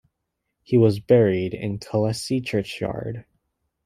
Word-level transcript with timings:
He 0.63 0.77
was 0.79 0.99
buried 0.99 1.53
in 1.53 1.77
Collessie 1.77 2.41
churchyard. 2.43 3.25